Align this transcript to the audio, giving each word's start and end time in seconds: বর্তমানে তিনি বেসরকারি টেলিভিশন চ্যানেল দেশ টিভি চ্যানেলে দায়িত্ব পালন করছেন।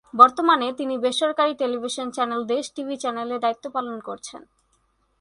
বর্তমানে 0.13 0.67
তিনি 0.73 0.95
বেসরকারি 0.97 1.53
টেলিভিশন 1.55 2.07
চ্যানেল 2.11 2.41
দেশ 2.45 2.65
টিভি 2.75 2.95
চ্যানেলে 2.97 3.35
দায়িত্ব 3.39 3.65
পালন 3.69 3.97
করছেন। 3.99 4.41